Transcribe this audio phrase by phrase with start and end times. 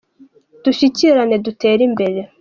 [0.63, 2.19] dushyigikirane dutere imbere.